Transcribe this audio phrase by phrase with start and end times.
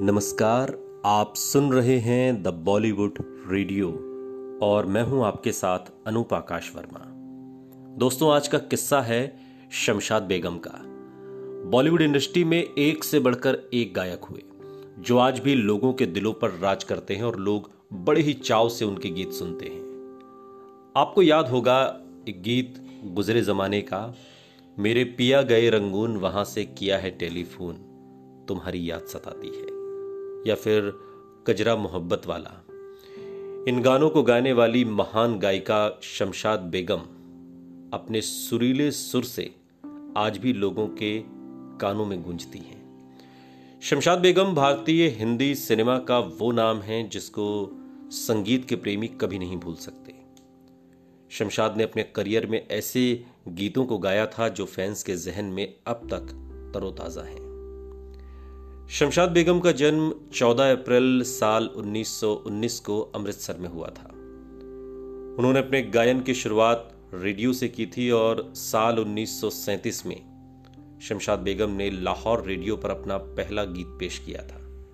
[0.00, 0.70] नमस्कार,
[1.06, 3.14] आप सुन रहे हैं द बॉलीवुड
[3.50, 3.88] रेडियो
[4.62, 7.00] और मैं हूँ आपके साथ अनूप आकाश वर्मा।
[7.98, 9.38] दोस्तों, आज का किस्सा है
[9.72, 10.70] शमशाद बेगम का।
[11.70, 14.42] बॉलीवुड इंडस्ट्री में एक से बढ़कर एक गायक हुए,
[14.98, 18.68] जो आज भी लोगों के दिलों पर राज करते हैं और लोग बड़े ही चाव
[18.68, 19.80] से उनके गीत सुनते हैं।
[20.96, 21.80] आपको याद होगा
[22.28, 24.14] एक गीत गुजरे जमाने का,
[24.78, 27.74] मेरे पिया गए रंगून, वहाँ से किया है टेलीफोन,
[28.48, 29.77] तुम्हारी याद सताती है।
[30.46, 30.92] या फिर
[31.46, 32.64] कजरा मोहब्बत वाला।
[33.68, 37.00] इन गानों को गाने वाली महान गायिका शमशाद बेगम
[37.92, 39.54] अपने सुरीले सुर से
[40.16, 41.22] आज भी लोगों के
[41.80, 42.78] कानों में गूंजती हैं।
[43.82, 47.70] शमशाद बेगम भारतीय हिंदी सिनेमा का वो नाम है जिसको
[48.10, 50.14] संगीत के प्रेमी कभी नहीं भूल सकते।
[51.30, 55.74] शमशाद ने अपने करियर में ऐसे गीतों को गाया था जो फैंस के जहन में
[55.86, 56.44] अब तक
[56.74, 57.47] तरोताजा हैं।
[58.90, 64.10] शमशाद बेगम का जन्म 14 अप्रैल साल 1919 को अमृतसर में हुआ था।
[65.38, 70.22] उन्होंने अपने गायन की शुरुआत रेडियो से की थी और साल 1937 में
[71.02, 74.86] शमशाद बेगम ने लाहौर रेडियो पर अपना पहला गीत पेश किया था।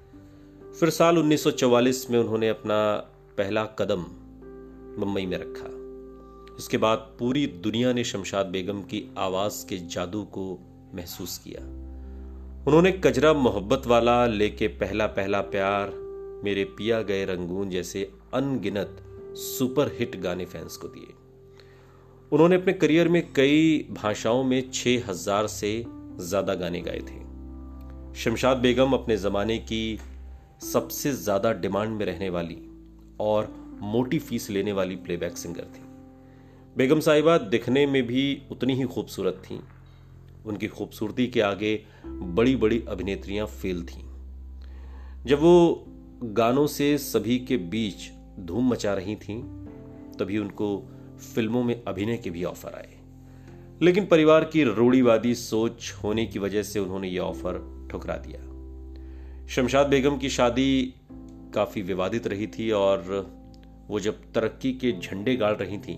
[0.73, 2.97] फिर साल 1944 में उन्होंने अपना
[3.39, 4.01] पहला कदम
[4.99, 5.71] मुंबई में रखा।
[6.59, 10.59] इसके बाद पूरी दुनिया ने शमशाद बेगम की आवाज़ के जादू को
[10.95, 11.84] महसूस किया।
[12.67, 15.91] उन्होंने कजरा मोहब्बत वाला लेके पहला पहला प्यार
[16.45, 18.03] मेरे पिया गए रंगून जैसे
[18.35, 19.03] अनगिनत
[19.39, 21.13] सुपर हिट गाने फैंस को दिए।
[22.33, 25.73] उन्होंने अपने करियर में कई भाषाओं में छह हज़ार से
[26.21, 27.19] ज़्यादा गाने गाए थे।
[28.21, 29.99] शमशाद बेगम अपने जमाने की
[30.63, 32.59] सबसे ज़्यादा डिमांड में रहने वाली
[33.21, 35.85] और मोटी फ़ीस लेने वाली प्लेबैक सिंगर थी।
[36.77, 39.61] बेगम साहिबा दिखने में भी उतनी ही खूबसूरत थीं।
[40.47, 41.75] उनकी खूबसूरती के आगे
[42.23, 44.05] बड़ी बड़ी अभिनेत्रियाँ फेल थीं।
[45.27, 45.85] जब वो
[46.23, 48.11] गानों से सभी के बीच
[48.41, 49.43] धूम मचा रही थीं,
[50.19, 50.91] तभी उनको
[51.35, 52.97] फ़िल्मों में अभिनय के भी ऑफ़र आए।
[53.83, 58.41] लेकिन परिवार की रूढ़ीवादी सोच होने की वजह से उन्होंने ये ऑफ़र ठुकरा दिया।
[59.47, 60.95] शमशाद बेगम की शादी
[61.55, 63.31] काफ़ी विवादित रही थी और
[63.89, 65.95] वो जब तरक्की के झंडे गाड़ रही थी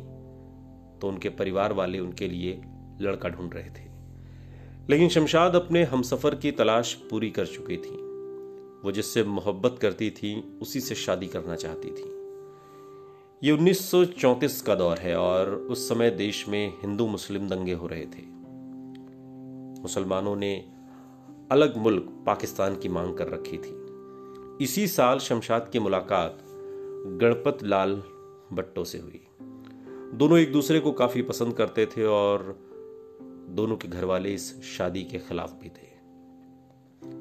[1.00, 2.62] तो उनके परिवार वाले उनके लिए
[3.00, 3.95] लड़का ढूंढ रहे थे।
[4.90, 7.96] लेकिन शमशाद अपने हमसफर की तलाश पूरी कर चुकी थी।
[8.84, 12.16] वो जिससे मोहब्बत करती थी, उसी से शादी करना चाहती थी।
[13.46, 18.06] ये 1934 का दौर है और उस समय देश में हिंदू मुस्लिम दंगे हो रहे
[18.06, 18.22] थे।
[19.82, 20.64] मुसलमानों ने
[21.50, 23.86] अलग मुल्क पाकिस्तान की मांग कर रखी थी।
[24.64, 26.38] इसी साल शमशाद की मुलाकात
[27.06, 28.02] गणपत लाल
[28.52, 29.26] भट्टो से हुई।
[30.14, 32.66] दोनों एक दूसरे को काफ़ी पसंद करते थे और
[33.48, 35.96] दोनों के घर वाले इस शादी के खिलाफ भी थे।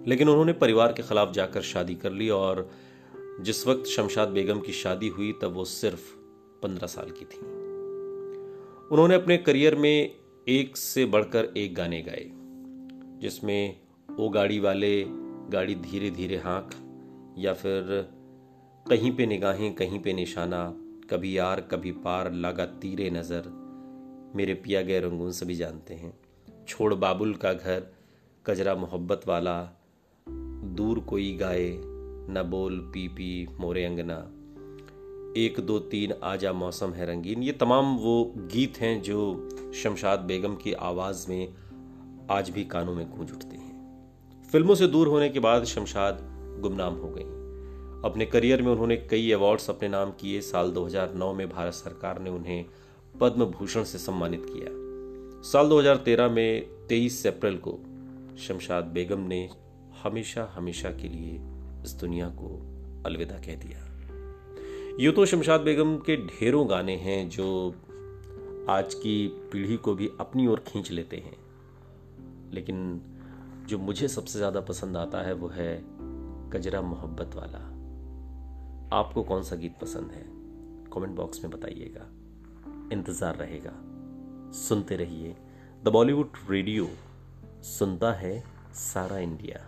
[0.07, 2.71] लेकिन उन्होंने परिवार के खिलाफ जाकर शादी कर ली और
[3.41, 6.15] जिस वक्त शमशाद बेगम की शादी हुई, तब वो सिर्फ़
[6.63, 7.39] पंद्रह साल की थी।
[8.91, 10.15] उन्होंने अपने करियर में
[10.47, 12.31] एक से बढ़कर एक गाने गाए,
[13.21, 13.79] जिसमें
[14.19, 15.05] ओ गाड़ी वाले
[15.49, 16.71] गाड़ी धीरे धीरे हाँक
[17.37, 18.09] या फिर
[18.89, 20.73] कहीं पे निगाहें, कहीं पे निशाना,
[21.09, 23.64] कभी यार, कभी पार, लगा तीरे नज़र
[24.35, 26.19] मेरे पिया गए रंगून सभी जानते हैं।
[26.67, 27.93] छोड़ बाबुल का घर,
[28.45, 29.69] कजरा मोहब्बत वाला,
[30.63, 31.77] दूर कोई गाए,
[32.29, 34.31] न बोल पी पी मोरे अंगना।
[35.37, 40.55] एक, दो, तीन, आजा मौसम है रंगीन। ये तमाम वो गीत हैं जो शमशाद बेगम
[40.55, 41.53] की आवाज़ में
[42.31, 43.75] आज भी कानों में गूंज उठते हैं।
[44.51, 46.19] फ़िल्मों से दूर होने के बाद शमशाद
[46.61, 47.45] गुमनाम हो गई।
[48.09, 52.29] अपने करियर में उन्होंने कई अवार्ड्स अपने नाम किए। साल 2009 में भारत सरकार ने
[52.29, 52.65] उन्हें
[53.21, 54.67] पद्म भूषण से सम्मानित किया।
[55.41, 57.79] साल 2013 में 23 अप्रैल को
[58.37, 59.49] शमशाद बेगम ने
[60.03, 61.39] हमेशा हमेशा के लिए
[61.83, 62.47] इस दुनिया को
[63.05, 63.79] अलविदा कह दिया।
[64.99, 67.75] यूँ तो शमशाद बेगम के ढेरों गाने हैं जो
[68.69, 71.37] आज की पीढ़ी को भी अपनी ओर खींच लेते हैं।
[72.51, 73.01] लेकिन
[73.67, 75.83] जो मुझे सबसे ज़्यादा पसंद आता है वो है
[76.53, 77.59] कजरा मोहब्बत वाला।
[78.97, 80.23] आपको कौन सा गीत पसंद है?
[80.93, 82.24] कमेंट बॉक्स में बताइएगा।
[82.91, 83.71] इंतज़ार रहेगा।
[84.57, 85.35] सुनते रहिए
[85.83, 86.89] द बॉलीवुड रेडियो
[87.67, 88.43] सुनता है
[88.75, 89.59] सारा इंडिया।